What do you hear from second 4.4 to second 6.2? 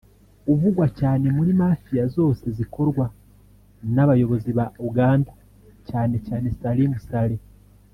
ba Uganda cyane